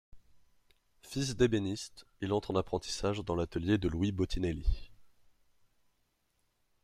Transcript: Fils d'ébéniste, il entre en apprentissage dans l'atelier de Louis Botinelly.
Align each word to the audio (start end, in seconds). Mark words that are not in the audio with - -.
Fils 1.03 1.35
d'ébéniste, 1.35 2.07
il 2.21 2.33
entre 2.33 2.49
en 2.49 2.55
apprentissage 2.55 3.19
dans 3.19 3.35
l'atelier 3.35 3.77
de 3.77 3.87
Louis 3.87 4.11
Botinelly. 4.11 4.89